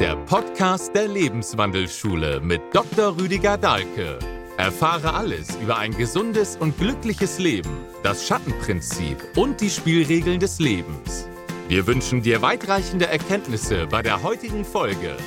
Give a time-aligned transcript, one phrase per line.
[0.00, 3.18] der Podcast der Lebenswandelschule mit Dr.
[3.18, 4.18] Rüdiger Dahlke.
[4.56, 11.28] Erfahre alles über ein gesundes und glückliches Leben, das Schattenprinzip und die Spielregeln des Lebens.
[11.68, 15.18] Wir wünschen dir weitreichende Erkenntnisse bei der heutigen Folge.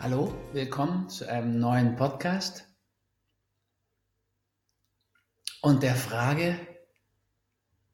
[0.00, 2.71] Hallo, willkommen zu einem neuen Podcast
[5.62, 6.58] und der Frage,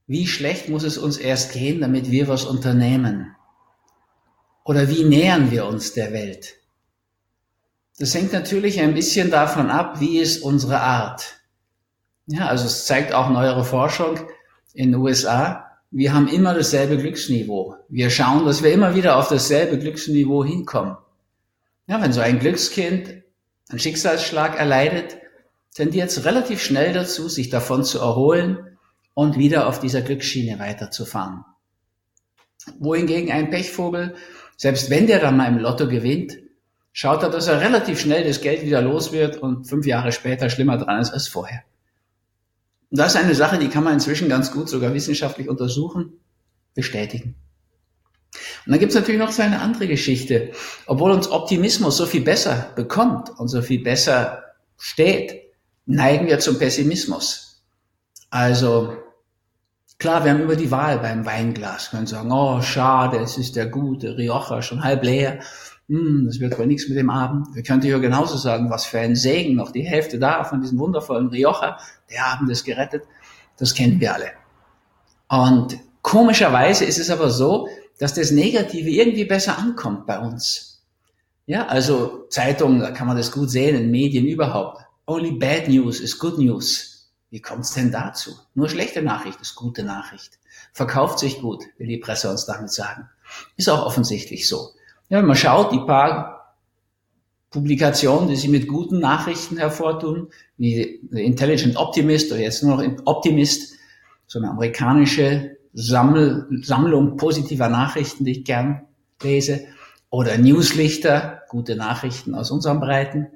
[0.08, 3.36] wie schlecht muss es uns erst gehen, damit wir was unternehmen?
[4.64, 6.54] Oder wie nähern wir uns der Welt?
[7.98, 11.40] Das hängt natürlich ein bisschen davon ab, wie ist unsere Art.
[12.26, 14.18] Ja, also es zeigt auch neuere Forschung
[14.72, 15.66] in den USA.
[15.90, 17.76] Wir haben immer dasselbe Glücksniveau.
[17.88, 20.96] Wir schauen, dass wir immer wieder auf dasselbe Glücksniveau hinkommen.
[21.86, 23.22] Ja, wenn so ein Glückskind
[23.68, 25.18] einen Schicksalsschlag erleidet,
[25.78, 28.76] tendiert relativ schnell dazu, sich davon zu erholen
[29.14, 31.44] und wieder auf dieser Glücksschiene weiterzufahren.
[32.80, 34.16] Wohingegen ein Pechvogel,
[34.56, 36.36] selbst wenn der dann mal im Lotto gewinnt,
[36.92, 40.50] schaut er, dass er relativ schnell das Geld wieder los wird und fünf Jahre später
[40.50, 41.62] schlimmer dran ist als vorher.
[42.90, 46.18] Und das ist eine Sache, die kann man inzwischen ganz gut sogar wissenschaftlich untersuchen,
[46.74, 47.36] bestätigen.
[48.66, 50.50] Und dann gibt es natürlich noch so eine andere Geschichte.
[50.86, 54.42] Obwohl uns Optimismus so viel besser bekommt und so viel besser
[54.76, 55.47] steht,
[55.88, 57.62] neigen wir zum Pessimismus.
[58.30, 58.96] Also
[59.98, 63.66] klar, wir haben über die Wahl beim Weinglas, können sagen, oh schade, es ist der
[63.66, 65.40] gute Rioja schon halb leer
[65.88, 67.54] hm, das wird wohl nichts mit dem Abend.
[67.54, 70.78] Wir könnten ja genauso sagen, was für ein Segen, noch die Hälfte da von diesem
[70.78, 71.78] wundervollen Rioja,
[72.10, 73.04] der Abend ist gerettet.
[73.56, 74.30] Das kennen wir alle.
[75.28, 80.82] Und komischerweise ist es aber so, dass das Negative irgendwie besser ankommt bei uns.
[81.46, 84.82] Ja, also Zeitungen, da kann man das gut sehen, in Medien überhaupt.
[85.08, 87.08] Only bad news is good news.
[87.30, 88.36] Wie kommt's denn dazu?
[88.54, 90.38] Nur schlechte Nachricht ist gute Nachricht.
[90.74, 93.08] Verkauft sich gut, will die Presse uns damit sagen.
[93.56, 94.68] Ist auch offensichtlich so.
[95.08, 96.56] Ja, man schaut, die paar
[97.48, 103.76] Publikationen, die sich mit guten Nachrichten hervortun, wie Intelligent Optimist oder jetzt nur noch Optimist,
[104.26, 108.86] so eine amerikanische Sammel, Sammlung positiver Nachrichten, die ich gern
[109.22, 109.68] lese,
[110.10, 113.28] oder Newslichter, gute Nachrichten aus unseren Breiten.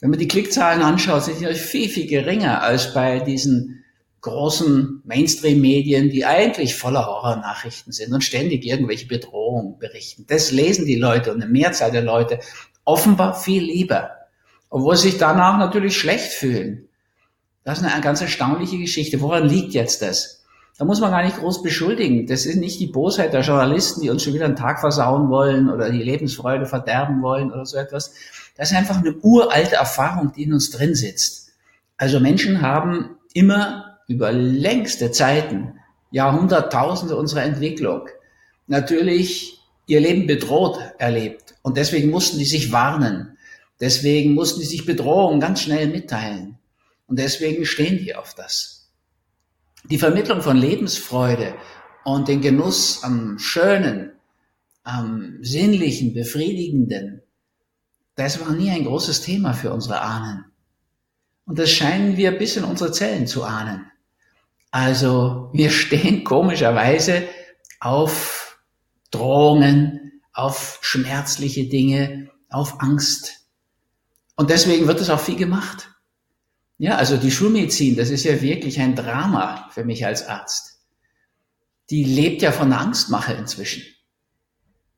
[0.00, 3.84] Wenn man die Klickzahlen anschaut, sind die viel, viel geringer als bei diesen
[4.20, 10.24] großen Mainstream-Medien, die eigentlich voller Horror-Nachrichten sind und ständig irgendwelche Bedrohungen berichten.
[10.28, 12.40] Das lesen die Leute und eine Mehrzahl der Leute
[12.84, 14.10] offenbar viel lieber,
[14.70, 16.88] obwohl sie sich danach natürlich schlecht fühlen.
[17.64, 19.20] Das ist eine ganz erstaunliche Geschichte.
[19.20, 20.37] Woran liegt jetzt das?
[20.78, 22.28] Da muss man gar nicht groß beschuldigen.
[22.28, 25.68] Das ist nicht die Bosheit der Journalisten, die uns schon wieder einen Tag versauen wollen
[25.68, 28.14] oder die Lebensfreude verderben wollen oder so etwas.
[28.56, 31.50] Das ist einfach eine uralte Erfahrung, die in uns drin sitzt.
[31.96, 35.74] Also Menschen haben immer über längste Zeiten,
[36.12, 38.08] Jahrhunderttausende unserer Entwicklung,
[38.68, 41.56] natürlich ihr Leben bedroht erlebt.
[41.62, 43.36] Und deswegen mussten die sich warnen.
[43.80, 46.56] Deswegen mussten die sich Bedrohungen ganz schnell mitteilen.
[47.08, 48.77] Und deswegen stehen die auf das.
[49.84, 51.54] Die Vermittlung von Lebensfreude
[52.04, 54.12] und den Genuss am Schönen,
[54.82, 57.22] am Sinnlichen, Befriedigenden,
[58.16, 60.44] das war nie ein großes Thema für unsere Ahnen.
[61.44, 63.90] Und das scheinen wir bis in unsere Zellen zu ahnen.
[64.70, 67.28] Also wir stehen komischerweise
[67.80, 68.60] auf
[69.10, 73.46] Drohungen, auf schmerzliche Dinge, auf Angst.
[74.36, 75.90] Und deswegen wird es auch viel gemacht.
[76.78, 80.78] Ja, also die Schulmedizin, das ist ja wirklich ein Drama für mich als Arzt.
[81.90, 83.82] Die lebt ja von Angstmache inzwischen.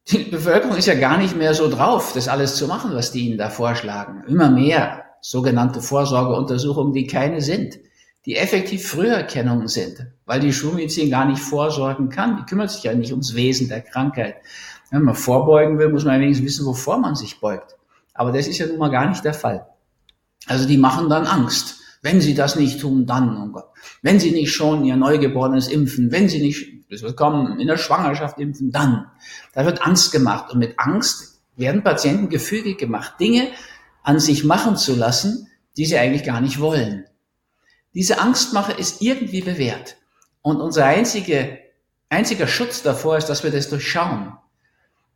[0.08, 3.26] Die Bevölkerung ist ja gar nicht mehr so drauf, das alles zu machen, was die
[3.26, 4.24] ihnen da vorschlagen.
[4.26, 7.78] Immer mehr sogenannte Vorsorgeuntersuchungen, die keine sind
[8.26, 12.36] die effektiv Früherkennungen sind, weil die Schulmedizin gar nicht vorsorgen kann.
[12.36, 14.36] Die kümmert sich ja nicht ums Wesen der Krankheit.
[14.90, 17.76] Wenn man vorbeugen will, muss man wenigstens wissen, wovor man sich beugt.
[18.12, 19.66] Aber das ist ja nun mal gar nicht der Fall.
[20.46, 21.80] Also die machen dann Angst.
[22.02, 23.66] Wenn sie das nicht tun, dann, oh Gott.
[24.02, 27.76] Wenn sie nicht schon ihr Neugeborenes impfen, wenn sie nicht, das wird kommen, in der
[27.76, 29.06] Schwangerschaft impfen, dann.
[29.52, 30.50] Da wird Angst gemacht.
[30.50, 33.48] Und mit Angst werden Patienten gefügig gemacht, Dinge
[34.02, 37.04] an sich machen zu lassen, die sie eigentlich gar nicht wollen.
[37.94, 39.96] Diese Angstmache ist irgendwie bewährt.
[40.42, 41.58] Und unser einzige,
[42.08, 44.32] einziger Schutz davor ist, dass wir das durchschauen.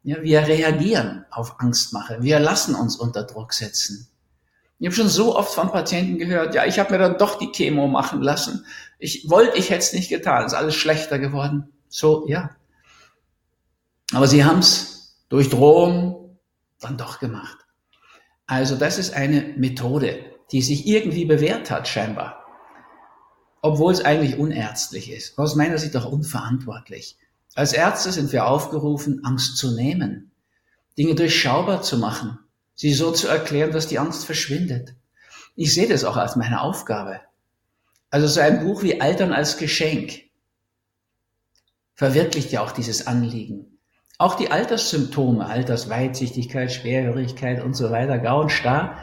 [0.02, 2.18] Ja, wir reagieren auf Angstmache.
[2.20, 4.08] Wir lassen uns unter Druck setzen.
[4.78, 7.52] Ich habe schon so oft von Patienten gehört, ja, ich habe mir dann doch die
[7.52, 8.66] Chemo machen lassen.
[8.98, 10.44] Ich wollte, ich hätte es nicht getan.
[10.44, 11.72] Ist alles schlechter geworden.
[11.88, 12.50] So, ja.
[14.12, 16.38] Aber sie haben es durch Drohung
[16.80, 17.58] dann doch gemacht.
[18.46, 20.18] Also das ist eine Methode,
[20.52, 22.44] die sich irgendwie bewährt hat, scheinbar.
[23.64, 25.38] obwohl es eigentlich unärztlich ist.
[25.38, 27.16] Aus meiner Sicht auch unverantwortlich.
[27.54, 30.32] Als Ärzte sind wir aufgerufen, Angst zu nehmen,
[30.98, 32.38] Dinge durchschaubar zu machen,
[32.74, 34.94] sie so zu erklären, dass die Angst verschwindet.
[35.56, 37.20] Ich sehe das auch als meine Aufgabe.
[38.10, 40.22] Also so ein Buch wie Altern als Geschenk
[41.94, 43.78] verwirklicht ja auch dieses Anliegen.
[44.18, 48.98] Auch die Alterssymptome, Altersweitsichtigkeit, Schwerhörigkeit und so weiter, Grau und Starr,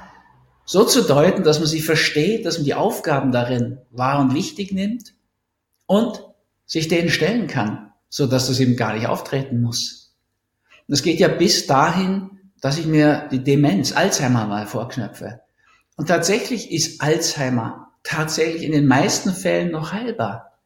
[0.66, 4.72] so zu deuten, dass man sie versteht, dass man die Aufgaben darin wahr und wichtig
[4.72, 5.14] nimmt
[5.86, 6.26] und
[6.66, 10.16] sich denen stellen kann, so dass das eben gar nicht auftreten muss.
[10.88, 15.42] Und es geht ja bis dahin, dass ich mir die Demenz, Alzheimer mal vorknöpfe.
[15.98, 20.58] Und tatsächlich ist Alzheimer tatsächlich in den meisten Fällen noch heilbar.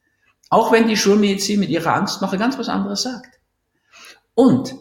[0.50, 3.40] Auch wenn die Schulmedizin mit ihrer Angst noch ganz was anderes sagt.
[4.36, 4.76] Und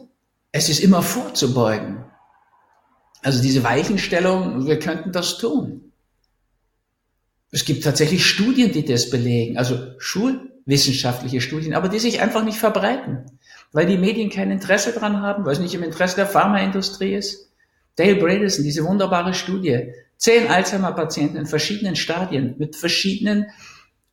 [0.53, 2.05] es ist immer vorzubeugen.
[3.23, 5.93] Also diese Weichenstellung, wir könnten das tun.
[7.51, 12.59] Es gibt tatsächlich Studien, die das belegen, also schulwissenschaftliche Studien, aber die sich einfach nicht
[12.59, 13.39] verbreiten,
[13.75, 17.51] weil die Medien kein Interesse dran haben, weil es nicht im Interesse der Pharmaindustrie ist.
[17.97, 23.47] Dale Bredesen, diese wunderbare Studie, zehn Alzheimer-Patienten in verschiedenen Stadien mit verschiedenen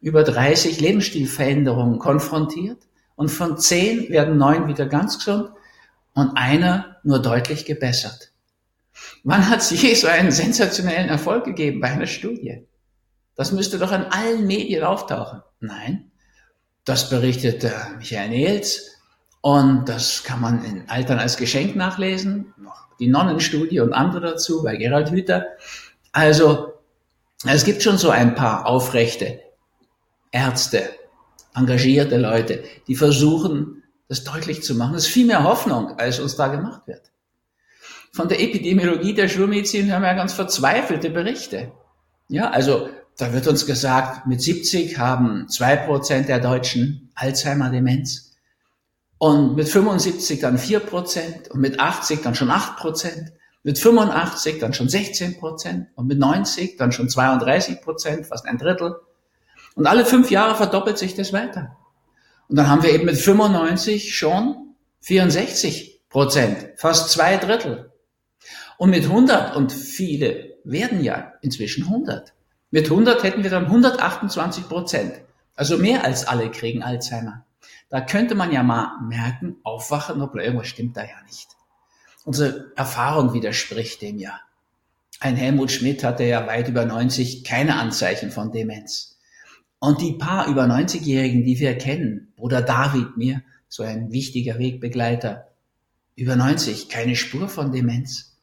[0.01, 2.79] über 30 Lebensstilveränderungen konfrontiert
[3.15, 5.51] und von zehn werden neun wieder ganz gesund
[6.15, 8.31] und einer nur deutlich gebessert.
[9.23, 12.65] Wann hat es je so einen sensationellen Erfolg gegeben bei einer Studie?
[13.35, 15.43] Das müsste doch in allen Medien auftauchen.
[15.59, 16.09] Nein,
[16.83, 17.63] das berichtet
[17.99, 18.91] Michael Nehls
[19.41, 22.53] und das kann man in Altern als Geschenk nachlesen.
[22.99, 25.45] Die Nonnenstudie und andere dazu bei Gerald Hüther.
[26.11, 26.73] Also
[27.47, 29.39] es gibt schon so ein paar aufrechte
[30.31, 30.89] Ärzte,
[31.55, 34.95] engagierte Leute, die versuchen, das deutlich zu machen.
[34.95, 37.11] Es ist viel mehr Hoffnung, als uns da gemacht wird
[38.11, 41.71] von der Epidemiologie der Schulmedizin haben wir ja ganz verzweifelte Berichte.
[42.27, 48.30] Ja, also da wird uns gesagt, mit 70 haben zwei Prozent der Deutschen Alzheimer-Demenz
[49.21, 53.31] und mit 75 dann vier Prozent und mit 80 dann schon acht Prozent,
[53.61, 58.57] mit 85 dann schon 16 Prozent und mit 90 dann schon 32 Prozent, fast ein
[58.57, 58.95] Drittel.
[59.75, 61.77] Und alle fünf Jahre verdoppelt sich das weiter.
[62.47, 67.91] Und dann haben wir eben mit 95 schon 64 Prozent, fast zwei Drittel.
[68.79, 72.33] Und mit 100, und viele werden ja inzwischen 100,
[72.71, 75.13] mit 100 hätten wir dann 128 Prozent.
[75.53, 77.45] Also mehr als alle kriegen Alzheimer.
[77.91, 81.49] Da könnte man ja mal merken, aufwachen, obwohl irgendwas stimmt da ja nicht.
[82.23, 84.39] Unsere Erfahrung widerspricht dem ja.
[85.19, 89.19] Ein Helmut Schmidt hatte ja weit über 90 keine Anzeichen von Demenz.
[89.79, 95.49] Und die paar über 90-Jährigen, die wir kennen, Bruder David mir, so ein wichtiger Wegbegleiter,
[96.15, 98.37] über 90, keine Spur von Demenz.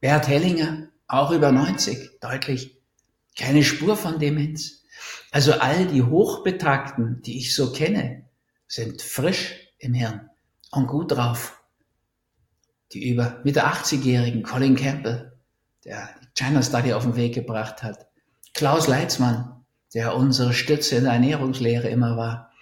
[0.00, 2.76] Bert Hellinger, auch über 90, deutlich.
[3.38, 4.82] Keine Spur von Demenz.
[5.30, 8.24] Also all die Hochbetagten, die ich so kenne,
[8.70, 10.30] sind frisch im Hirn
[10.70, 11.60] und gut drauf.
[12.92, 15.36] Die über Mitte 80-jährigen Colin Campbell,
[15.84, 18.06] der die China Study auf den Weg gebracht hat.
[18.54, 22.52] Klaus Leitzmann, der unsere Stütze in der Ernährungslehre immer war.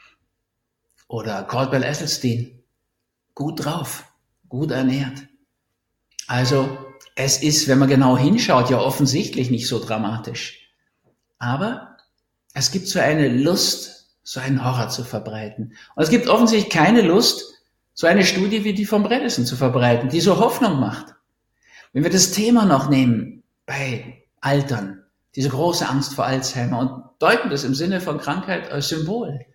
[1.08, 2.62] Oder Caldwell Esselstein.
[3.34, 4.04] Gut drauf,
[4.48, 5.28] gut ernährt.
[6.26, 6.78] Also
[7.16, 10.72] es ist, wenn man genau hinschaut, ja offensichtlich nicht so dramatisch.
[11.38, 11.96] Aber
[12.54, 13.97] es gibt so eine Lust,
[14.28, 15.72] so einen Horror zu verbreiten.
[15.94, 17.54] Und es gibt offensichtlich keine Lust,
[17.94, 21.14] so eine Studie wie die von Bredesen zu verbreiten, die so Hoffnung macht.
[21.94, 25.02] Wenn wir das Thema noch nehmen bei Altern,
[25.34, 29.46] diese große Angst vor Alzheimer und deuten das im Sinne von Krankheit als Symbol,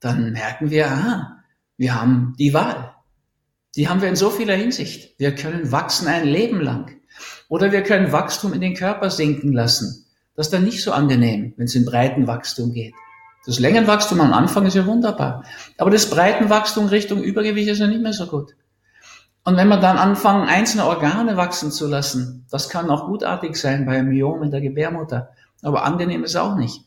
[0.00, 1.36] dann merken wir, aha,
[1.76, 2.96] wir haben die Wahl.
[3.76, 5.14] Die haben wir in so vieler Hinsicht.
[5.20, 6.96] Wir können wachsen ein Leben lang.
[7.48, 10.04] Oder wir können Wachstum in den Körper sinken lassen.
[10.34, 12.94] Das ist dann nicht so angenehm, wenn es in breiten Wachstum geht.
[13.46, 15.44] Das Längenwachstum am Anfang ist ja wunderbar.
[15.78, 18.56] Aber das Breitenwachstum Richtung Übergewicht ist ja nicht mehr so gut.
[19.44, 23.86] Und wenn wir dann anfangen, einzelne Organe wachsen zu lassen, das kann auch gutartig sein
[23.86, 25.30] bei Myom in der Gebärmutter.
[25.62, 26.84] Aber angenehm ist auch nicht.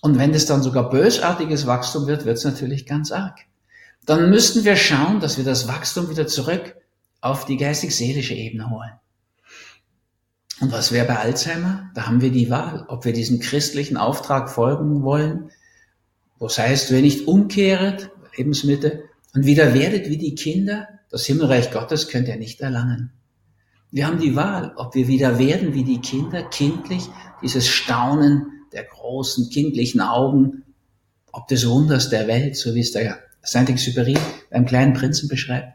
[0.00, 3.40] Und wenn das dann sogar bösartiges Wachstum wird, wird es natürlich ganz arg.
[4.06, 6.76] Dann müssten wir schauen, dass wir das Wachstum wieder zurück
[7.20, 8.92] auf die geistig-seelische Ebene holen.
[10.60, 11.90] Und was wäre bei Alzheimer?
[11.94, 15.50] Da haben wir die Wahl, ob wir diesem christlichen Auftrag folgen wollen,
[16.40, 21.70] wo es heißt, wer nicht umkehret, Lebensmittel, und wieder werdet wie die Kinder, das Himmelreich
[21.70, 23.12] Gottes könnt ihr nicht erlangen.
[23.92, 27.08] Wir haben die Wahl, ob wir wieder werden wie die Kinder, kindlich,
[27.42, 30.64] dieses Staunen der großen kindlichen Augen,
[31.30, 34.18] ob des Wunders der Welt, so wie es der Saint-Exupéry
[34.50, 35.74] beim kleinen Prinzen beschreibt,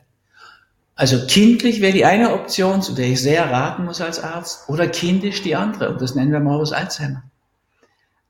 [0.96, 4.88] also kindlich wäre die eine Option, zu der ich sehr raten muss als Arzt, oder
[4.88, 5.90] kindisch die andere.
[5.90, 7.24] Und das nennen wir Morbus Alzheimer.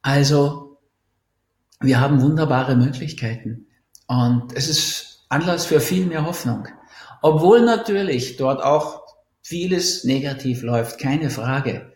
[0.02, 0.65] Also
[1.80, 3.68] wir haben wunderbare Möglichkeiten.
[4.08, 6.68] Und es ist Anlass für viel mehr Hoffnung.
[7.22, 9.04] Obwohl natürlich dort auch
[9.42, 11.92] vieles negativ läuft, keine Frage.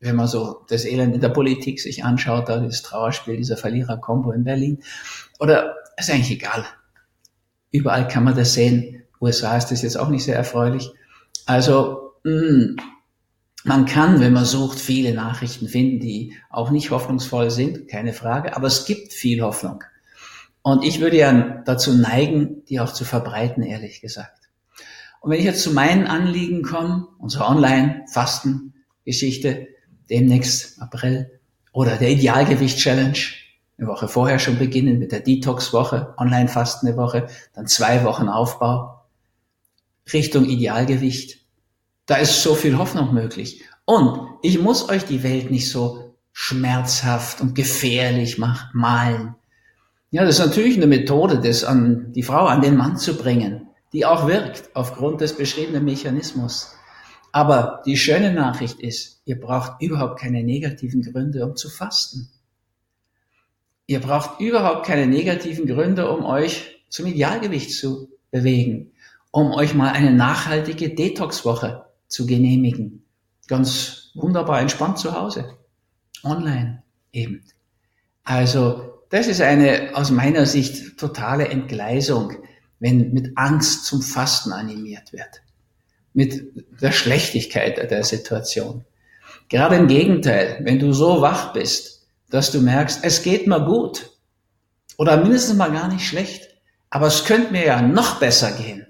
[0.00, 4.30] Wenn man so das Elend in der Politik sich anschaut, da das Trauerspiel dieser Verlierer-Kombo
[4.32, 4.82] in Berlin.
[5.40, 6.64] Oder ist eigentlich egal.
[7.72, 9.02] Überall kann man das sehen.
[9.20, 10.92] USA ist das jetzt auch nicht sehr erfreulich.
[11.46, 12.76] Also, mh, mm,
[13.68, 18.56] man kann, wenn man sucht, viele Nachrichten finden, die auch nicht hoffnungsvoll sind, keine Frage,
[18.56, 19.84] aber es gibt viel Hoffnung.
[20.62, 24.50] Und ich würde ja dazu neigen, die auch zu verbreiten, ehrlich gesagt.
[25.20, 29.68] Und wenn ich jetzt zu meinen Anliegen komme, unsere Online-Fasten-Geschichte,
[30.10, 31.30] demnächst April,
[31.72, 33.18] oder der Idealgewicht-Challenge,
[33.78, 39.02] eine Woche vorher schon beginnen mit der Detox-Woche, Online-Fasten eine Woche, dann zwei Wochen Aufbau,
[40.12, 41.37] Richtung Idealgewicht,
[42.08, 43.62] da ist so viel Hoffnung möglich.
[43.84, 49.34] Und ich muss euch die Welt nicht so schmerzhaft und gefährlich malen.
[50.10, 53.68] Ja, das ist natürlich eine Methode, das an die Frau, an den Mann zu bringen,
[53.92, 56.74] die auch wirkt aufgrund des beschriebenen Mechanismus.
[57.30, 62.30] Aber die schöne Nachricht ist, ihr braucht überhaupt keine negativen Gründe, um zu fasten.
[63.86, 68.92] Ihr braucht überhaupt keine negativen Gründe, um euch zum Idealgewicht zu bewegen,
[69.30, 73.04] um euch mal eine nachhaltige Detox-Woche zu genehmigen.
[73.46, 75.56] Ganz wunderbar entspannt zu Hause.
[76.24, 77.44] Online eben.
[78.24, 82.32] Also das ist eine aus meiner Sicht totale Entgleisung,
[82.78, 85.42] wenn mit Angst zum Fasten animiert wird.
[86.12, 88.84] Mit der Schlechtigkeit der Situation.
[89.48, 94.10] Gerade im Gegenteil, wenn du so wach bist, dass du merkst, es geht mir gut
[94.98, 96.48] oder mindestens mal gar nicht schlecht,
[96.90, 98.86] aber es könnte mir ja noch besser gehen,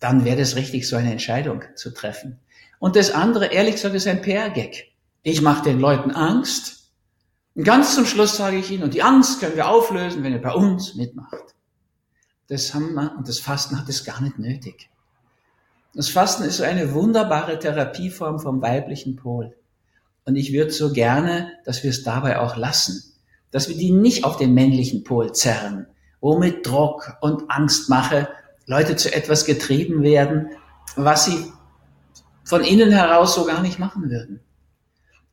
[0.00, 2.40] dann wäre es richtig, so eine Entscheidung zu treffen.
[2.84, 4.92] Und das andere, ehrlich gesagt, ist ein PR-Gag.
[5.22, 6.90] Ich mache den Leuten Angst.
[7.54, 10.42] Und ganz zum Schluss sage ich ihnen, und die Angst können wir auflösen, wenn ihr
[10.42, 11.54] bei uns mitmacht.
[12.46, 14.90] Das haben wir, und das Fasten hat es gar nicht nötig.
[15.94, 19.56] Das Fasten ist so eine wunderbare Therapieform vom weiblichen Pol.
[20.26, 23.14] Und ich würde so gerne, dass wir es dabei auch lassen.
[23.50, 25.86] Dass wir die nicht auf den männlichen Pol zerren,
[26.20, 28.28] wo mit Druck und Angstmache
[28.66, 30.50] Leute zu etwas getrieben werden,
[30.96, 31.50] was sie
[32.44, 34.40] von innen heraus so gar nicht machen würden.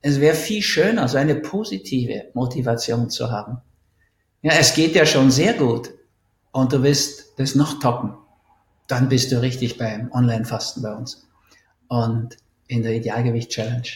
[0.02, 3.58] Es wäre viel schöner, so eine positive Motivation zu haben.
[4.42, 5.92] Ja, es geht ja schon sehr gut
[6.52, 8.16] und du willst das noch toppen.
[8.88, 11.28] Dann bist du richtig beim Online-Fasten bei uns
[11.88, 12.38] und
[12.68, 13.88] in der Idealgewicht-Challenge.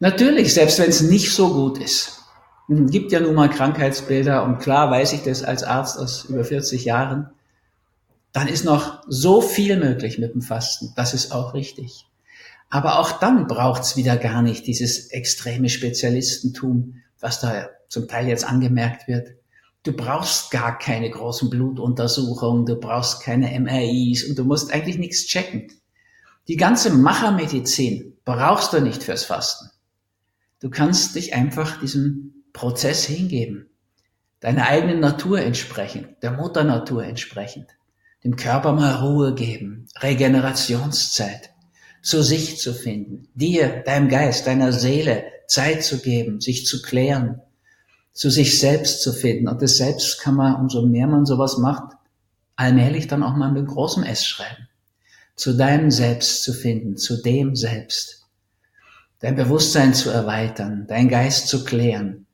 [0.00, 2.22] Natürlich, selbst wenn es nicht so gut ist.
[2.68, 6.84] Gibt ja nun mal Krankheitsbilder und klar weiß ich das als Arzt aus über 40
[6.84, 7.30] Jahren
[8.38, 10.92] dann ist noch so viel möglich mit dem Fasten.
[10.94, 12.06] Das ist auch richtig.
[12.70, 18.48] Aber auch dann braucht's wieder gar nicht dieses extreme Spezialistentum, was da zum Teil jetzt
[18.48, 19.30] angemerkt wird.
[19.82, 25.26] Du brauchst gar keine großen Blutuntersuchungen, du brauchst keine MRIs und du musst eigentlich nichts
[25.26, 25.72] checken.
[26.46, 29.68] Die ganze Machermedizin brauchst du nicht fürs Fasten.
[30.60, 33.68] Du kannst dich einfach diesem Prozess hingeben,
[34.38, 37.66] deiner eigenen Natur entsprechend, der Mutter Natur entsprechend
[38.24, 41.50] dem Körper mal Ruhe geben, Regenerationszeit,
[42.02, 47.40] zu sich zu finden, dir, deinem Geist, deiner Seele Zeit zu geben, sich zu klären,
[48.12, 49.48] zu sich selbst zu finden.
[49.48, 51.96] Und das Selbst kann man, umso mehr man sowas macht,
[52.56, 54.68] allmählich dann auch mal mit großem S schreiben.
[55.36, 58.26] Zu deinem Selbst zu finden, zu dem Selbst.
[59.20, 62.26] Dein Bewusstsein zu erweitern, dein Geist zu klären,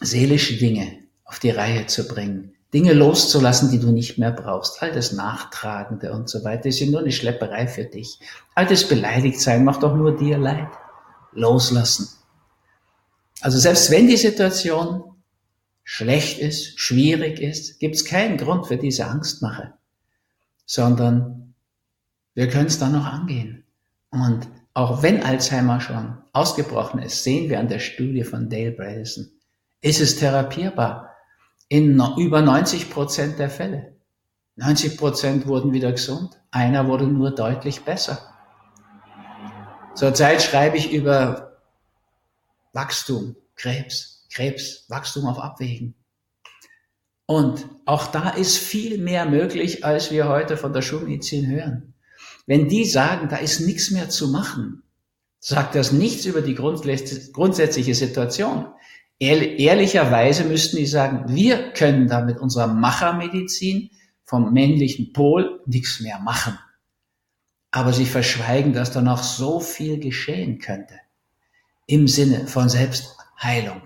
[0.00, 4.82] seelische Dinge auf die Reihe zu bringen, Dinge loszulassen, die du nicht mehr brauchst.
[4.82, 8.18] All das Nachtragende und so weiter ist ja nur eine Schlepperei für dich.
[8.56, 10.68] All das Beleidigtsein macht doch nur dir leid.
[11.32, 12.08] Loslassen.
[13.40, 15.04] Also selbst wenn die Situation
[15.84, 19.74] schlecht ist, schwierig ist, gibt es keinen Grund für diese Angstmache,
[20.66, 21.54] sondern
[22.34, 23.64] wir können es dann noch angehen.
[24.10, 29.40] Und auch wenn Alzheimer schon ausgebrochen ist, sehen wir an der Studie von Dale Bredesen,
[29.80, 31.13] ist es therapierbar
[31.74, 33.96] in über 90 Prozent der Fälle.
[34.54, 38.32] 90 Prozent wurden wieder gesund, einer wurde nur deutlich besser.
[39.96, 41.58] Zurzeit schreibe ich über
[42.72, 45.96] Wachstum, Krebs, Krebs, Wachstum auf Abwägen.
[47.26, 51.94] Und auch da ist viel mehr möglich, als wir heute von der Schulmedizin hören.
[52.46, 54.84] Wenn die sagen, da ist nichts mehr zu machen,
[55.40, 58.68] sagt das nichts über die grundsätzliche Situation.
[59.18, 63.90] Ehrlicherweise müssten die sagen, wir können da mit unserer Machermedizin
[64.24, 66.58] vom männlichen Pol nichts mehr machen.
[67.70, 70.94] Aber sie verschweigen, dass da noch so viel geschehen könnte
[71.86, 73.82] im Sinne von Selbstheilung.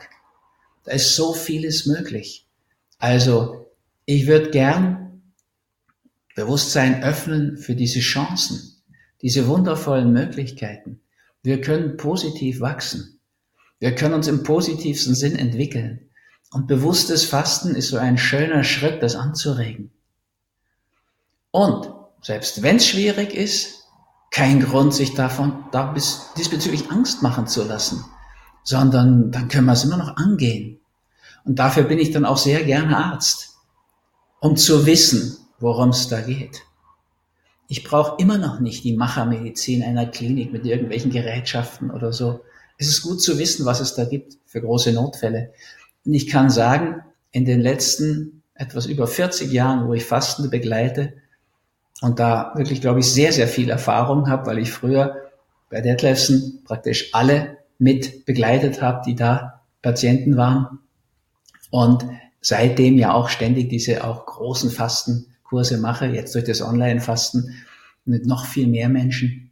[0.84, 2.46] Da ist so vieles möglich.
[2.98, 3.70] Also,
[4.04, 5.32] ich würde gern
[6.34, 8.82] Bewusstsein öffnen für diese Chancen,
[9.22, 11.00] diese wundervollen Möglichkeiten.
[11.42, 13.17] Wir können positiv wachsen.
[13.78, 16.08] Wir können uns im positivsten Sinn entwickeln.
[16.50, 19.90] Und bewusstes Fasten ist so ein schöner Schritt, das anzuregen.
[21.50, 21.92] Und
[22.22, 23.84] selbst wenn es schwierig ist,
[24.30, 28.04] kein Grund, sich davon da bis, diesbezüglich Angst machen zu lassen,
[28.64, 30.80] sondern dann können wir es immer noch angehen.
[31.44, 33.56] Und dafür bin ich dann auch sehr gerne Arzt,
[34.40, 36.62] um zu wissen, worum es da geht.
[37.68, 42.40] Ich brauche immer noch nicht die Machermedizin einer Klinik mit irgendwelchen Gerätschaften oder so.
[42.78, 45.52] Es ist gut zu wissen, was es da gibt für große Notfälle.
[46.04, 51.12] Und ich kann sagen, in den letzten etwas über 40 Jahren, wo ich Fastende begleite
[52.00, 55.16] und da wirklich, glaube ich, sehr, sehr viel Erfahrung habe, weil ich früher
[55.70, 60.78] bei Detlefsen praktisch alle mit begleitet habe, die da Patienten waren.
[61.70, 62.04] Und
[62.40, 67.54] seitdem ja auch ständig diese auch großen Fastenkurse mache, jetzt durch das Online-Fasten
[68.04, 69.47] mit noch viel mehr Menschen.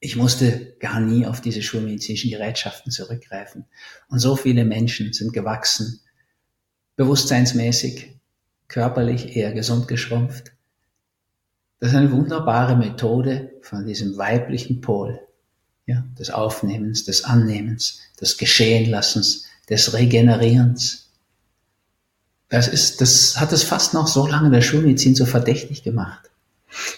[0.00, 3.64] Ich musste gar nie auf diese schulmedizinischen Gerätschaften zurückgreifen.
[4.08, 6.00] Und so viele Menschen sind gewachsen,
[6.96, 8.16] bewusstseinsmäßig,
[8.68, 10.52] körperlich eher gesund geschrumpft.
[11.80, 15.20] Das ist eine wunderbare Methode von diesem weiblichen Pol,
[15.86, 21.10] ja, des Aufnehmens, des Annehmens, des Geschehenlassens, des Regenerierens.
[22.48, 26.30] Das ist, das hat es fast noch so lange der Schulmedizin so verdächtig gemacht.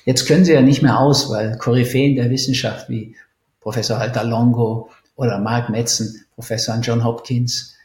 [0.04, 3.16] Jetzt können sie ja nicht mehr aus, weil Koryphäen der Wissenschaft wie
[3.60, 7.76] Professor Alta Longo oder Mark Metzen, Professor John Hopkins,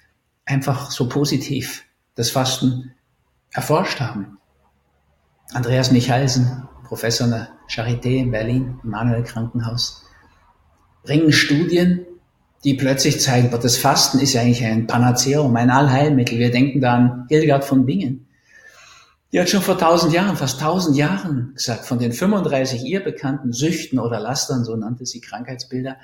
[0.46, 1.84] einfach so positiv
[2.16, 2.94] das Fasten
[3.52, 4.38] erforscht haben.
[5.54, 10.04] Andreas Michalsen, Professor an der Charité in Berlin, im Manuel Krankenhaus,
[11.04, 12.06] bringen Studien,
[12.64, 16.40] die plötzlich zeigen, das Fasten ist ja eigentlich ein Panaceum, ein Allheilmittel.
[16.40, 18.25] Wir denken da an Hildegard von Bingen.
[19.36, 23.52] Die hat schon vor tausend Jahren, fast tausend Jahren gesagt, von den 35 ihr bekannten
[23.52, 25.98] Süchten oder Lastern, so nannte sie Krankheitsbilder,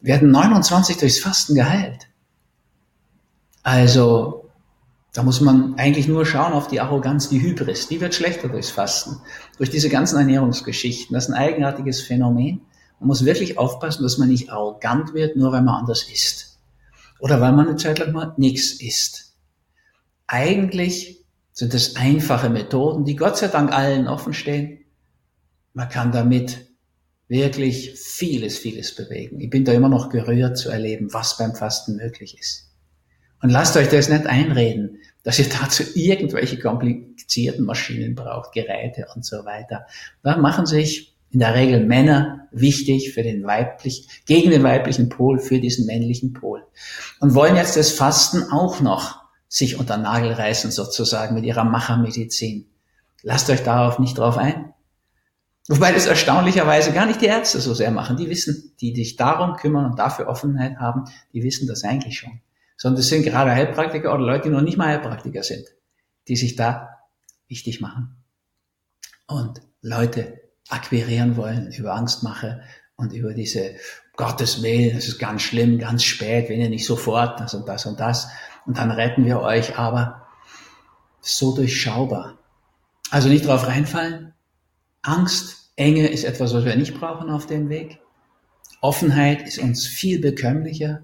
[0.00, 2.08] werden 29 durchs Fasten geheilt.
[3.62, 4.50] Also,
[5.12, 7.86] da muss man eigentlich nur schauen auf die Arroganz, die Hybris.
[7.86, 9.20] Die wird schlechter durchs Fasten.
[9.58, 11.14] Durch diese ganzen Ernährungsgeschichten.
[11.14, 12.62] Das ist ein eigenartiges Phänomen.
[12.98, 16.58] Man muss wirklich aufpassen, dass man nicht arrogant wird, nur weil man anders isst.
[17.20, 19.36] Oder weil man eine Zeit lang mal nichts isst.
[20.26, 21.18] Eigentlich
[21.58, 24.84] sind es einfache Methoden, die Gott sei Dank allen offen stehen.
[25.72, 26.68] Man kann damit
[27.26, 29.40] wirklich vieles, vieles bewegen.
[29.40, 32.70] Ich bin da immer noch gerührt zu erleben, was beim Fasten möglich ist.
[33.42, 39.26] Und lasst euch das nicht einreden, dass ihr dazu irgendwelche komplizierten Maschinen braucht, Geräte und
[39.26, 39.84] so weiter.
[40.22, 45.40] Da machen sich in der Regel Männer wichtig für den weiblich, gegen den weiblichen Pol,
[45.40, 46.64] für diesen männlichen Pol.
[47.18, 52.70] Und wollen jetzt das Fasten auch noch sich unter Nagel reißen sozusagen mit ihrer Machermedizin.
[53.22, 54.72] Lasst euch darauf nicht drauf ein.
[55.68, 58.16] Wobei das erstaunlicherweise gar nicht die Ärzte so sehr machen.
[58.16, 62.40] Die wissen, die sich darum kümmern und dafür Offenheit haben, die wissen das eigentlich schon.
[62.76, 65.66] Sondern es sind gerade Heilpraktiker oder Leute, die noch nicht mal Heilpraktiker sind,
[66.28, 67.00] die sich da
[67.48, 68.16] wichtig machen.
[69.26, 72.62] Und Leute, akquirieren wollen, über Angstmache
[72.96, 73.74] und über diese
[74.18, 77.86] Gottes Willen, es ist ganz schlimm, ganz spät, wenn ihr nicht sofort das und das
[77.86, 78.28] und das.
[78.66, 80.26] Und dann retten wir euch, aber
[81.20, 82.36] so durchschaubar.
[83.12, 84.34] Also nicht drauf reinfallen.
[85.02, 88.00] Angst, Enge ist etwas, was wir nicht brauchen auf dem Weg.
[88.80, 91.02] Offenheit ist uns viel bekömmlicher.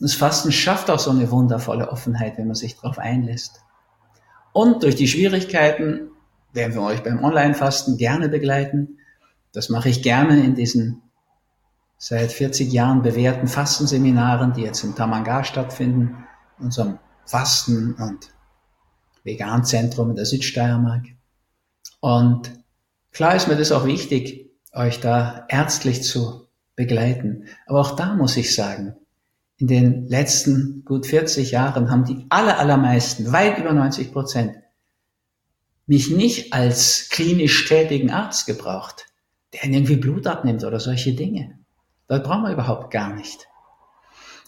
[0.00, 3.60] Das Fasten schafft auch so eine wundervolle Offenheit, wenn man sich darauf einlässt.
[4.54, 6.08] Und durch die Schwierigkeiten
[6.54, 9.00] werden wir euch beim Online-Fasten gerne begleiten.
[9.52, 11.02] Das mache ich gerne in diesen
[11.98, 16.24] seit 40 Jahren bewährten Fastenseminaren, die jetzt in Tamangar stattfinden,
[16.58, 18.30] unserem Fasten- und
[19.22, 21.06] Veganzentrum in der Südsteiermark.
[22.00, 22.52] Und
[23.12, 27.46] klar ist mir das auch wichtig, euch da ärztlich zu begleiten.
[27.66, 28.96] Aber auch da muss ich sagen,
[29.56, 34.56] in den letzten gut 40 Jahren haben die aller, allermeisten, weit über 90 Prozent,
[35.86, 39.06] mich nicht als klinisch tätigen Arzt gebraucht,
[39.52, 41.58] der irgendwie Blut abnimmt oder solche Dinge.
[42.06, 43.48] Das brauchen wir überhaupt gar nicht.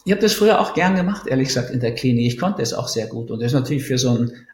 [0.05, 2.27] Ich habe das früher auch gern gemacht, ehrlich gesagt, in der Klinik.
[2.27, 3.31] Ich konnte es auch sehr gut.
[3.31, 4.47] Und das ist natürlich für so ein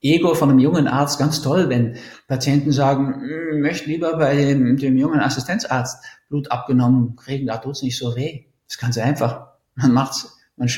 [0.00, 1.96] Ego von einem jungen Arzt ganz toll, wenn
[2.28, 7.56] Patienten sagen, hm, ich möchte lieber bei dem, dem jungen Assistenzarzt Blut abgenommen kriegen, da
[7.56, 8.44] tut's nicht so weh.
[8.66, 9.48] Das ist ganz einfach.
[9.74, 10.68] Man macht's, man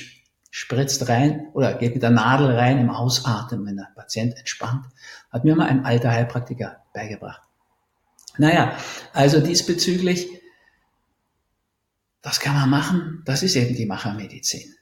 [0.51, 4.87] spritzt rein oder geht mit der Nadel rein im Ausatmen, wenn der Patient entspannt.
[5.31, 7.43] Hat mir mal ein alter Heilpraktiker beigebracht.
[8.39, 8.73] Naja,
[9.13, 10.29] also diesbezüglich,
[12.27, 13.23] was kann man machen?
[13.25, 14.75] Das ist eben die Machermedizin.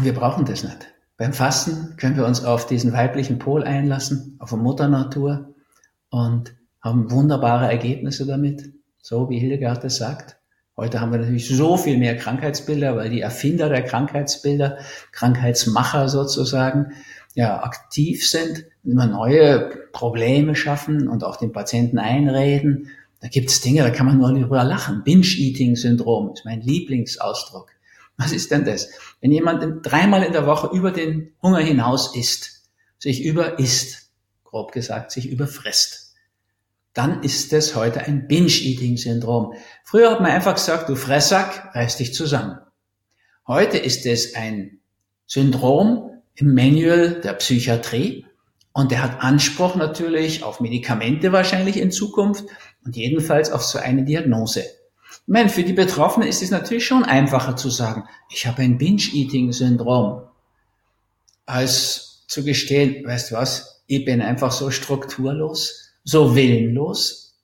[0.00, 0.88] Wir brauchen das nicht.
[1.16, 5.54] Beim Fasten können wir uns auf diesen weiblichen Pol einlassen, auf Mutter Natur
[6.10, 10.36] und haben wunderbare Ergebnisse damit, so wie Hildegard es sagt.
[10.76, 14.78] Heute haben wir natürlich so viel mehr Krankheitsbilder, weil die Erfinder der Krankheitsbilder,
[15.12, 16.94] Krankheitsmacher sozusagen,
[17.34, 22.88] ja, aktiv sind, immer neue Probleme schaffen und auch den Patienten einreden.
[23.22, 25.04] Da gibt es Dinge, da kann man nur darüber lachen.
[25.04, 27.70] Binge-Eating-Syndrom ist mein Lieblingsausdruck.
[28.16, 28.90] Was ist denn das?
[29.20, 32.64] Wenn jemand dreimal in der Woche über den Hunger hinaus isst,
[32.98, 34.10] sich über isst,
[34.42, 36.14] grob gesagt, sich überfrisst,
[36.94, 39.54] dann ist es heute ein Binge-Eating-Syndrom.
[39.84, 42.58] Früher hat man einfach gesagt, du Fressack, reiß dich zusammen.
[43.46, 44.80] Heute ist es ein
[45.26, 48.26] Syndrom im Manual der Psychiatrie
[48.72, 52.44] und der hat Anspruch natürlich auf Medikamente wahrscheinlich in Zukunft
[52.84, 54.64] und jedenfalls auf so eine Diagnose.
[55.10, 58.78] Ich meine, für die Betroffenen ist es natürlich schon einfacher zu sagen, ich habe ein
[58.78, 60.22] Binge-Eating-Syndrom,
[61.46, 67.34] als zu gestehen, weißt du was, ich bin einfach so strukturlos, so willenlos,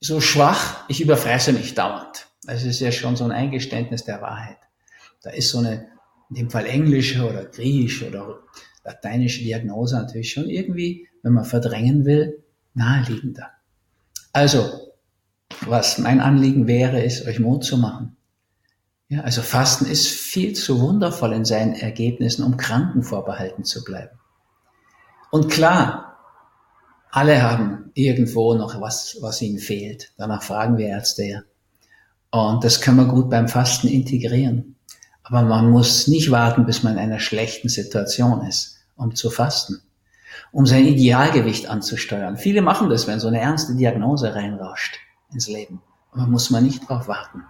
[0.00, 2.26] so schwach, ich überfresse mich dauernd.
[2.44, 4.58] Das ist ja schon so ein Eingeständnis der Wahrheit.
[5.22, 5.88] Da ist so eine,
[6.30, 8.40] in dem Fall englische oder griechische oder
[8.88, 12.42] lateinische Diagnose natürlich schon irgendwie, wenn man verdrängen will,
[12.74, 13.50] naheliegender.
[14.32, 14.92] Also,
[15.60, 18.16] was mein Anliegen wäre, ist, euch Mut zu machen.
[19.08, 24.18] Ja, also Fasten ist viel zu wundervoll in seinen Ergebnissen, um Kranken vorbehalten zu bleiben.
[25.30, 26.18] Und klar,
[27.10, 30.12] alle haben irgendwo noch was, was ihnen fehlt.
[30.16, 31.40] Danach fragen wir Ärzte ja.
[32.30, 34.76] Und das können wir gut beim Fasten integrieren.
[35.22, 39.80] Aber man muss nicht warten, bis man in einer schlechten Situation ist, um zu fasten,
[40.52, 42.36] um sein Idealgewicht anzusteuern.
[42.36, 44.98] Viele machen das, wenn so eine ernste Diagnose reinrauscht
[45.32, 45.80] ins Leben.
[46.12, 47.44] Aber muss man nicht drauf warten.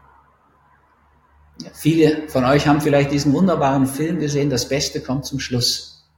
[1.62, 6.08] Ja, viele von euch haben vielleicht diesen wunderbaren Film gesehen, das Beste kommt zum Schluss.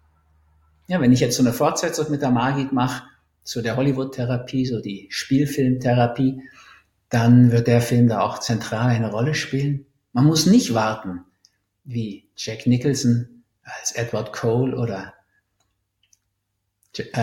[0.86, 3.04] Ja, wenn ich jetzt so eine Fortsetzung mit der Magit mache,
[3.42, 6.42] so der Hollywood-Therapie, so die Spielfilmtherapie,
[7.08, 9.86] dann wird der Film da auch zentral eine Rolle spielen.
[10.12, 11.24] Man muss nicht warten,
[11.84, 15.14] wie Jack Nicholson als Edward Cole oder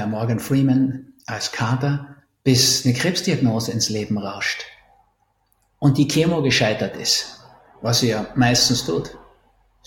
[0.07, 4.63] Morgan Freeman als Carter, bis eine Krebsdiagnose ins Leben rauscht
[5.79, 7.39] und die Chemo gescheitert ist,
[7.81, 9.17] was sie ja meistens tut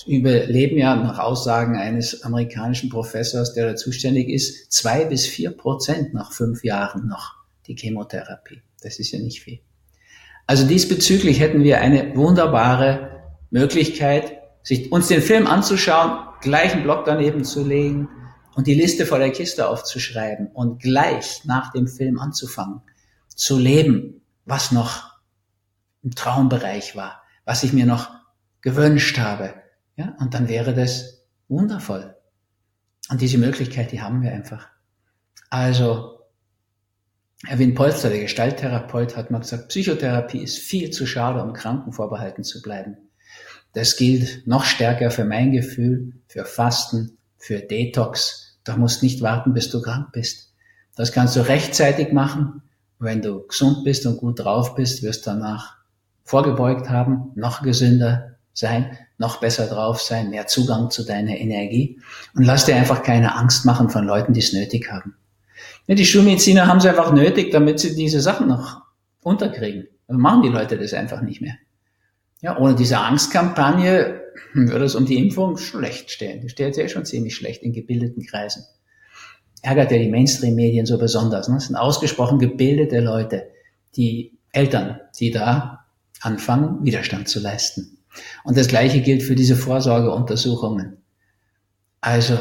[0.06, 6.14] überleben ja nach Aussagen eines amerikanischen Professors, der da zuständig ist, zwei bis vier Prozent
[6.14, 7.34] nach fünf Jahren noch
[7.66, 8.62] die Chemotherapie.
[8.82, 9.60] Das ist ja nicht viel.
[10.46, 17.04] Also diesbezüglich hätten wir eine wunderbare Möglichkeit, sich uns den Film anzuschauen, gleich einen Block
[17.04, 18.08] daneben zu legen
[18.60, 22.82] und die Liste vor der Kiste aufzuschreiben und gleich nach dem Film anzufangen,
[23.34, 25.18] zu leben, was noch
[26.02, 28.10] im Traumbereich war, was ich mir noch
[28.60, 29.54] gewünscht habe,
[29.96, 32.14] ja, und dann wäre das wundervoll.
[33.08, 34.68] Und diese Möglichkeit, die haben wir einfach.
[35.48, 36.20] Also,
[37.48, 42.44] Erwin Polster, der Gestalttherapeut, hat mal gesagt, Psychotherapie ist viel zu schade, um Kranken vorbehalten
[42.44, 42.98] zu bleiben.
[43.72, 48.49] Das gilt noch stärker für mein Gefühl, für Fasten, für Detox.
[48.64, 50.52] Da musst nicht warten, bis du krank bist.
[50.96, 52.62] Das kannst du rechtzeitig machen.
[52.98, 55.76] Wenn du gesund bist und gut drauf bist, wirst du danach
[56.24, 62.00] vorgebeugt haben, noch gesünder sein, noch besser drauf sein, mehr Zugang zu deiner Energie
[62.34, 65.14] und lass dir einfach keine Angst machen von Leuten, die es nötig haben.
[65.88, 68.82] Die Schulmediziner haben es einfach nötig, damit sie diese Sachen noch
[69.22, 69.88] unterkriegen.
[70.06, 71.54] Dann machen die Leute das einfach nicht mehr.
[72.40, 74.22] Ja, ohne diese Angstkampagne
[74.54, 76.40] würde es um die Impfung schlecht stehen.
[76.40, 78.64] Die steht ja schon ziemlich schlecht in gebildeten Kreisen.
[79.62, 81.48] Ärgert ja die Mainstream-Medien so besonders.
[81.48, 81.56] Ne?
[81.56, 83.50] Das sind ausgesprochen gebildete Leute,
[83.96, 85.84] die Eltern, die da
[86.20, 87.98] anfangen, Widerstand zu leisten.
[88.42, 90.96] Und das Gleiche gilt für diese Vorsorgeuntersuchungen.
[92.00, 92.38] Also,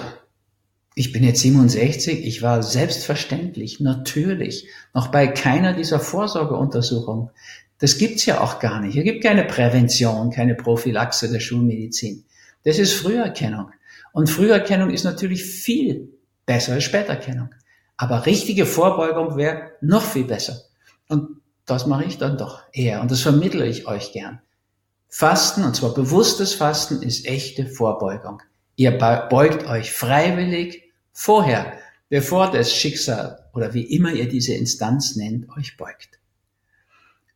[1.00, 7.30] ich bin jetzt 67, ich war selbstverständlich, natürlich noch bei keiner dieser Vorsorgeuntersuchungen.
[7.78, 8.98] Das gibt's ja auch gar nicht.
[8.98, 12.26] Es gibt keine Prävention, keine Prophylaxe der Schulmedizin.
[12.66, 13.72] Das ist Früherkennung.
[14.12, 16.10] Und Früherkennung ist natürlich viel
[16.46, 17.48] besser als Späterkennung.
[17.96, 20.64] Aber richtige Vorbeugung wäre noch viel besser.
[21.08, 23.00] Und das mache ich dann doch eher.
[23.00, 24.42] Und das vermittle ich euch gern.
[25.08, 28.42] Fasten, und zwar bewusstes Fasten, ist echte Vorbeugung.
[28.76, 31.74] Ihr beugt euch freiwillig vorher,
[32.10, 36.20] bevor das Schicksal oder wie immer ihr diese Instanz nennt, euch beugt.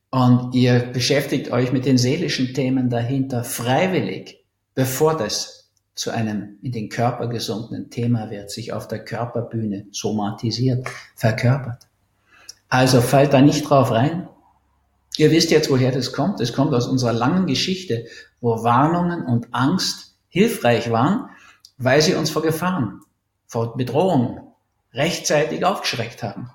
[0.10, 6.72] Und ihr beschäftigt euch mit den seelischen Themen dahinter freiwillig, bevor das zu einem in
[6.72, 11.88] den Körper gesunkenen Thema wird, sich auf der Körperbühne somatisiert, verkörpert.
[12.70, 14.28] Also fallt da nicht drauf rein,
[15.18, 16.40] Ihr wisst jetzt, woher das kommt.
[16.42, 18.06] Es kommt aus unserer langen Geschichte,
[18.42, 21.30] wo Warnungen und Angst hilfreich waren,
[21.78, 23.02] weil sie uns vor Gefahren,
[23.54, 24.42] vor Bedrohungen
[24.94, 26.50] rechtzeitig aufgeschreckt haben.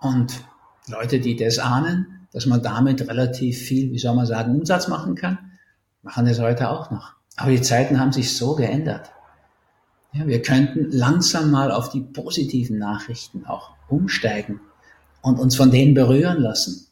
[0.00, 0.42] Und
[0.88, 5.14] Leute, die das ahnen, dass man damit relativ viel, wie soll man sagen, Umsatz machen
[5.14, 5.52] kann,
[6.02, 7.12] machen das heute auch noch.
[7.36, 9.12] Aber die Zeiten haben sich so geändert.
[10.12, 14.60] Ja, wir könnten langsam mal auf die positiven Nachrichten auch umsteigen
[15.22, 16.88] und uns von denen berühren lassen.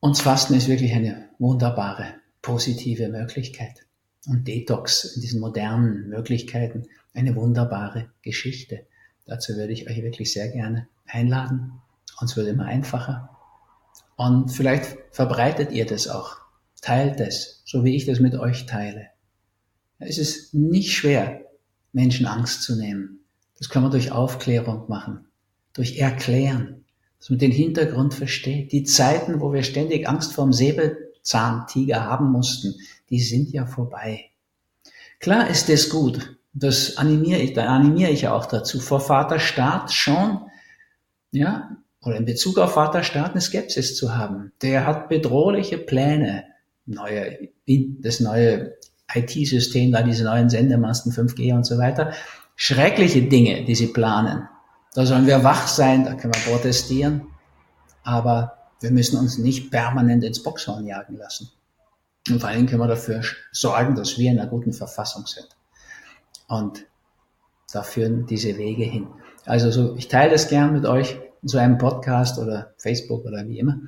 [0.00, 3.86] Uns Fasten ist wirklich eine wunderbare, positive Möglichkeit.
[4.26, 8.86] Und Detox in diesen modernen Möglichkeiten eine wunderbare Geschichte.
[9.26, 11.72] Dazu würde ich euch wirklich sehr gerne einladen.
[12.20, 13.30] Uns wird immer einfacher.
[14.16, 16.36] Und vielleicht verbreitet ihr das auch.
[16.80, 19.08] Teilt es, so wie ich das mit euch teile.
[19.98, 21.40] Es ist nicht schwer,
[21.92, 23.20] Menschen Angst zu nehmen.
[23.58, 25.26] Das kann man durch Aufklärung machen,
[25.72, 26.84] durch Erklären,
[27.18, 28.72] dass man den Hintergrund versteht.
[28.72, 30.52] Die Zeiten, wo wir ständig Angst vor dem
[31.24, 32.74] Säbelzahntiger haben mussten,
[33.10, 34.30] die sind ja vorbei.
[35.18, 40.40] Klar ist es gut, das animiere ich, da animiere ich auch dazu, vor Vaterstaat schon,
[41.32, 44.52] ja, oder in Bezug auf Vaterstaat eine Skepsis zu haben.
[44.60, 46.44] Der hat bedrohliche Pläne,
[46.84, 48.74] neue, das neue
[49.12, 52.12] IT-System, da diese neuen Sendemasten, 5G und so weiter.
[52.56, 54.48] Schreckliche Dinge, die sie planen.
[54.92, 57.22] Da sollen wir wach sein, da können wir protestieren.
[58.02, 61.50] Aber wir müssen uns nicht permanent ins Boxhorn jagen lassen.
[62.28, 65.48] Und vor allem können wir dafür sorgen, dass wir in einer guten Verfassung sind.
[66.48, 66.84] Und
[67.72, 69.08] da führen diese Wege hin.
[69.46, 73.48] Also so, ich teile das gern mit euch in so einem Podcast oder Facebook oder
[73.48, 73.80] wie immer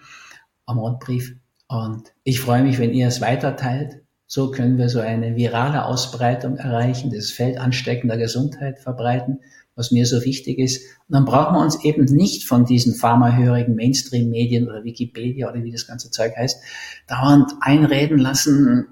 [0.64, 1.36] am Rundbrief.
[1.68, 4.00] Und ich freue mich, wenn ihr es weiter teilt.
[4.26, 9.40] So können wir so eine virale Ausbreitung erreichen, das Feld ansteckender Gesundheit verbreiten,
[9.76, 10.82] was mir so wichtig ist.
[11.06, 15.70] Und dann brauchen wir uns eben nicht von diesen pharmahörigen Mainstream-Medien oder Wikipedia oder wie
[15.70, 16.60] das ganze Zeug heißt,
[17.06, 18.88] dauernd einreden lassen,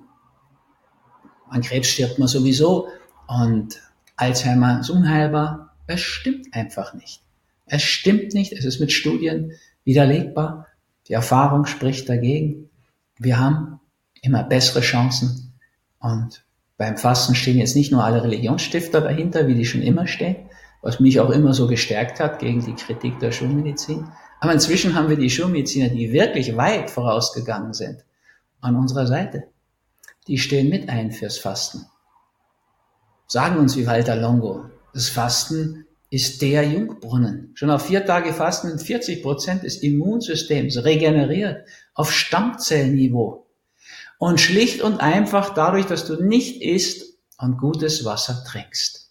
[1.49, 2.89] an Krebs stirbt man sowieso
[3.27, 3.81] und
[4.17, 5.75] Alzheimer ist unheilbar.
[5.87, 7.23] Es stimmt einfach nicht.
[7.67, 8.53] Es stimmt nicht.
[8.53, 9.53] Es ist mit Studien
[9.85, 10.67] widerlegbar.
[11.09, 12.71] Die Erfahrung spricht dagegen.
[13.19, 13.81] Wir haben
[14.21, 15.53] immer bessere Chancen.
[15.99, 16.45] Und
[16.77, 20.44] beim Fasten stehen jetzt nicht nur alle Religionsstifter dahinter, wie die schon immer stehen,
[20.85, 24.07] was mich auch immer so gestärkt hat gegen die Kritik der Schulmedizin.
[24.39, 28.05] Aber inzwischen haben wir die Schulmediziner, die wirklich weit vorausgegangen sind,
[28.61, 29.45] an unserer Seite.
[30.29, 31.87] Die stehen mit ein fürs Fasten.
[33.27, 37.53] Sagen uns wie Walter Longo, das Fasten ist der Jungbrunnen.
[37.55, 43.47] Schon auf vier Tage Fasten sind 40 Prozent des Immunsystems regeneriert auf Stammzellniveau.
[44.19, 49.04] Und schlicht und einfach dadurch, dass du nicht isst und gutes Wasser trinkst.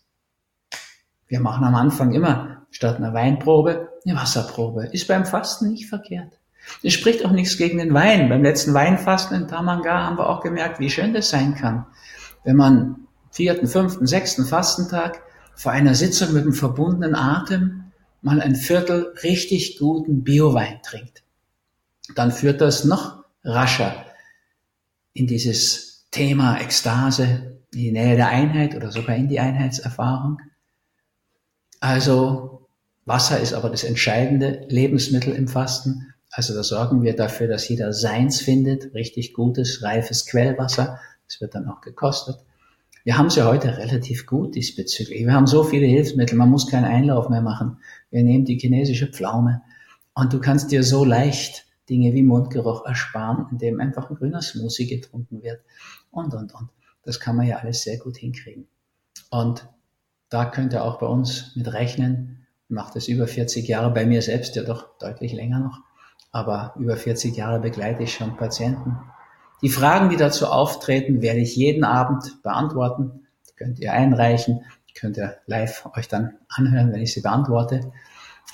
[1.33, 4.89] Wir machen am Anfang immer statt einer Weinprobe eine Wasserprobe.
[4.91, 6.37] Ist beim Fasten nicht verkehrt.
[6.83, 8.29] Es spricht auch nichts gegen den Wein.
[8.29, 11.87] Beim letzten Weinfasten in Tamanga haben wir auch gemerkt, wie schön das sein kann,
[12.43, 15.23] wenn man vierten, fünften, sechsten Fastentag
[15.55, 17.85] vor einer Sitzung mit einem verbundenen Atem
[18.21, 21.23] mal ein Viertel richtig guten Biowein trinkt.
[22.13, 24.05] Dann führt das noch rascher
[25.13, 30.37] in dieses Thema Ekstase, in die Nähe der Einheit oder sogar in die Einheitserfahrung.
[31.83, 32.69] Also
[33.03, 36.13] Wasser ist aber das entscheidende Lebensmittel im Fasten.
[36.31, 40.97] Also da sorgen wir dafür, dass jeder seins findet, richtig gutes, reifes Quellwasser.
[41.27, 42.37] Das wird dann auch gekostet.
[43.03, 45.25] Wir haben es ja heute relativ gut diesbezüglich.
[45.25, 47.79] Wir haben so viele Hilfsmittel, man muss keinen Einlauf mehr machen.
[48.11, 49.61] Wir nehmen die chinesische Pflaume
[50.13, 54.87] und du kannst dir so leicht Dinge wie Mundgeruch ersparen, indem einfach ein grüner Smoothie
[54.87, 55.59] getrunken wird
[56.11, 56.69] und, und, und.
[57.03, 58.67] Das kann man ja alles sehr gut hinkriegen.
[59.31, 59.67] Und
[60.33, 62.45] da könnt ihr auch bei uns mit rechnen.
[62.67, 65.79] Ich mache das über 40 Jahre, bei mir selbst ja doch deutlich länger noch.
[66.31, 68.97] Aber über 40 Jahre begleite ich schon Patienten.
[69.61, 73.27] Die Fragen, die dazu auftreten, werde ich jeden Abend beantworten.
[73.47, 74.61] Die könnt ihr einreichen,
[75.03, 77.91] könnt ihr live euch dann anhören, wenn ich sie beantworte.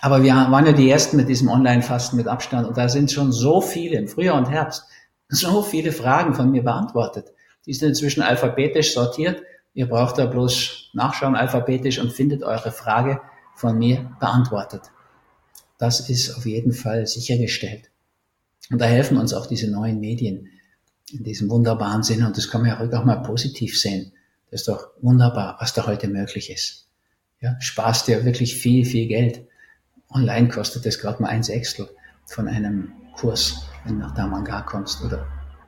[0.02, 3.32] Aber wir waren ja die Ersten mit diesem Online-Fasten mit Abstand und da sind schon
[3.32, 4.86] so viele im Frühjahr und Herbst
[5.28, 7.32] so viele Fragen von mir beantwortet.
[7.68, 9.44] Die sind inzwischen alphabetisch sortiert.
[9.74, 13.22] Ihr braucht da bloß nachschauen alphabetisch und findet eure Frage
[13.56, 14.92] von mir beantwortet.
[15.78, 17.90] Das ist auf jeden Fall sichergestellt.
[18.70, 20.50] Und da helfen uns auch diese neuen Medien
[21.12, 22.28] in diesem wunderbaren Sinne.
[22.28, 24.12] Und das kann man ja heute auch mal positiv sehen.
[24.52, 26.88] Das ist doch wunderbar, was da heute möglich ist.
[27.40, 29.48] Ja, sparst dir wirklich viel, viel Geld.
[30.10, 31.90] Online kostet das gerade mal ein Sechstel
[32.26, 35.28] von einem Kurs, wenn du nach Damanga kommst oder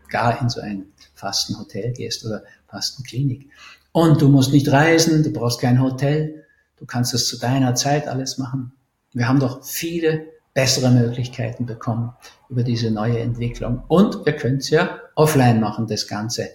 [0.09, 3.49] gar in so ein Fastenhotel gehst oder Fastenklinik.
[3.91, 6.45] Und du musst nicht reisen, du brauchst kein Hotel,
[6.77, 8.73] du kannst es zu deiner Zeit alles machen.
[9.13, 12.13] Wir haben doch viele bessere Möglichkeiten bekommen
[12.49, 13.83] über diese neue Entwicklung.
[13.87, 16.49] Und ihr könnt es ja offline machen, das Ganze.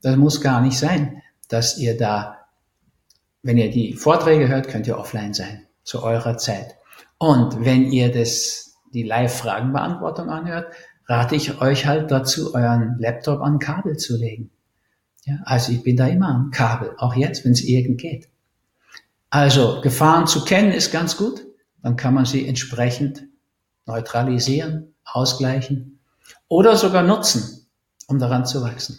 [0.00, 2.38] Das muss gar nicht sein, dass ihr da,
[3.42, 6.76] wenn ihr die Vorträge hört, könnt ihr offline sein, zu eurer Zeit.
[7.18, 10.72] Und wenn ihr das, die Live-Fragenbeantwortung anhört,
[11.06, 14.50] rate ich euch halt dazu, euren Laptop an Kabel zu legen.
[15.24, 18.28] Ja, also ich bin da immer am Kabel, auch jetzt, wenn es irgend geht.
[19.30, 21.46] Also Gefahren zu kennen ist ganz gut,
[21.80, 23.24] dann kann man sie entsprechend
[23.86, 26.00] neutralisieren, ausgleichen
[26.48, 27.66] oder sogar nutzen,
[28.08, 28.98] um daran zu wachsen.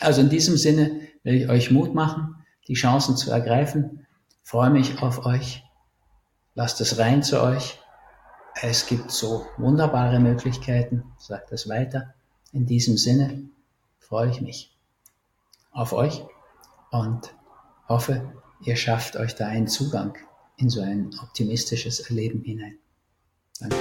[0.00, 2.36] Also in diesem Sinne will ich euch Mut machen,
[2.68, 4.06] die Chancen zu ergreifen.
[4.42, 5.64] Freue mich auf euch.
[6.54, 7.78] Lasst es rein zu euch.
[8.62, 11.04] Es gibt so wunderbare Möglichkeiten.
[11.18, 12.14] Sagt es weiter.
[12.52, 13.50] In diesem Sinne
[13.98, 14.75] freue ich mich
[15.76, 16.24] auf euch
[16.90, 17.34] und
[17.88, 20.16] hoffe, ihr schafft euch da einen Zugang
[20.56, 22.78] in so ein optimistisches Erleben hinein.
[23.60, 23.76] Danke.